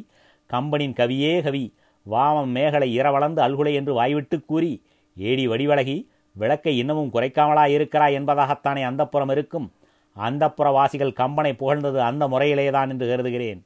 கம்பனின் 0.50 0.94
கவியே 0.94 1.44
கவி 1.44 1.74
வாமம் 2.10 2.52
மேகலை 2.56 2.90
இரவளந்து 3.00 3.42
அல்குலை 3.46 3.74
என்று 3.74 3.94
வாய்விட்டு 3.94 4.46
கூறி 4.46 4.84
ஏடி 5.18 5.48
வடிவழகி 5.48 6.08
விளக்கை 6.32 6.78
இன்னமும் 6.78 7.14
குறைக்காமலா 7.14 7.66
இருக்கிறாய் 7.68 8.18
என்பதாகத்தானே 8.20 8.82
அந்தப்புறம் 8.90 9.32
இருக்கும். 9.32 9.72
அந்தப்புற 10.17 10.71
வாசிகள் 10.71 11.12
கம்பனை 11.12 11.54
புகழ்ந்தது 11.54 12.01
அந்த 12.01 12.28
முறையிலேதான் 12.28 12.89
என்று 12.89 13.08
கருதுகிறேன். 13.08 13.65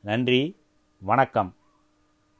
நன்றி 0.00 0.56
வணக்கம். 0.98 1.54